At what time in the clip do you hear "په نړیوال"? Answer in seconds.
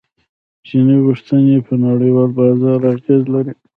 1.67-2.29